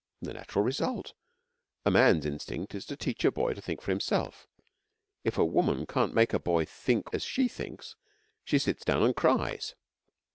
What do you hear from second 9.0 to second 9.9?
and cries.